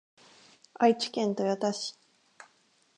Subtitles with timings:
[0.79, 1.95] 愛知県豊田市